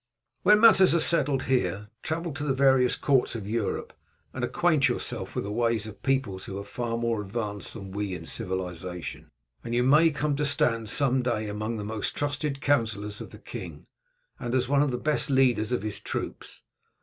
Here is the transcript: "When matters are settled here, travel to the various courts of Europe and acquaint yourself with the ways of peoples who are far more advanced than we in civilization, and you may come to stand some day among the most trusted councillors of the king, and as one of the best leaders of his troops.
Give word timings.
"When 0.41 0.59
matters 0.59 0.95
are 0.95 0.99
settled 0.99 1.43
here, 1.43 1.89
travel 2.01 2.33
to 2.33 2.43
the 2.43 2.55
various 2.55 2.95
courts 2.95 3.35
of 3.35 3.45
Europe 3.47 3.93
and 4.33 4.43
acquaint 4.43 4.89
yourself 4.89 5.35
with 5.35 5.43
the 5.43 5.51
ways 5.51 5.85
of 5.85 6.01
peoples 6.01 6.45
who 6.45 6.57
are 6.57 6.63
far 6.63 6.97
more 6.97 7.21
advanced 7.21 7.75
than 7.75 7.91
we 7.91 8.15
in 8.15 8.25
civilization, 8.25 9.29
and 9.63 9.75
you 9.75 9.83
may 9.83 10.09
come 10.09 10.35
to 10.37 10.43
stand 10.47 10.89
some 10.89 11.21
day 11.21 11.47
among 11.47 11.77
the 11.77 11.83
most 11.83 12.15
trusted 12.17 12.61
councillors 12.61 13.21
of 13.21 13.29
the 13.29 13.37
king, 13.37 13.85
and 14.39 14.55
as 14.55 14.67
one 14.67 14.81
of 14.81 14.89
the 14.89 14.97
best 14.97 15.29
leaders 15.29 15.71
of 15.71 15.83
his 15.83 15.99
troops. 15.99 16.63